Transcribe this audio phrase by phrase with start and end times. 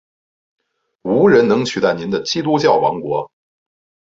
[1.03, 3.31] 无人能取代您的基督教王国！